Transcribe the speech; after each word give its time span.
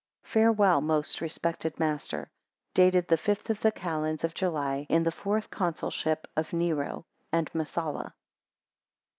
Farewell, 0.23 0.81
most 0.81 1.21
respected 1.21 1.79
master. 1.79 2.31
Dated 2.73 3.07
the 3.07 3.17
fifth 3.17 3.51
of 3.51 3.61
the 3.61 3.71
calends 3.71 4.23
of 4.23 4.33
July, 4.33 4.87
in 4.89 5.03
the 5.03 5.11
fourth 5.11 5.51
Consulship 5.51 6.25
of 6.35 6.53
Nero, 6.53 7.05
and 7.31 7.53
Messala. 7.53 8.13